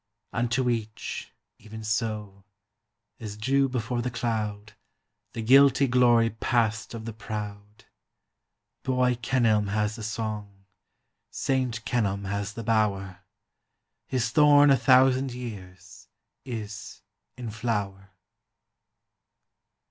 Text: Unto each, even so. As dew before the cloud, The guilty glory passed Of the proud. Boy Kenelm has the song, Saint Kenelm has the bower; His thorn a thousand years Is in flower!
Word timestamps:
Unto 0.33 0.67
each, 0.67 1.31
even 1.59 1.83
so. 1.83 2.43
As 3.19 3.37
dew 3.37 3.69
before 3.69 4.01
the 4.01 4.09
cloud, 4.09 4.73
The 5.33 5.43
guilty 5.43 5.85
glory 5.85 6.31
passed 6.31 6.95
Of 6.95 7.05
the 7.05 7.13
proud. 7.13 7.85
Boy 8.81 9.13
Kenelm 9.21 9.67
has 9.67 9.97
the 9.97 10.01
song, 10.03 10.65
Saint 11.29 11.85
Kenelm 11.85 12.25
has 12.25 12.53
the 12.53 12.63
bower; 12.63 13.19
His 14.07 14.31
thorn 14.31 14.71
a 14.71 14.75
thousand 14.77 15.33
years 15.35 16.07
Is 16.45 17.03
in 17.37 17.51
flower! 17.51 18.09